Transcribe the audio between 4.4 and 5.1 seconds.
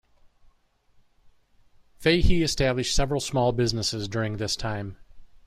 time.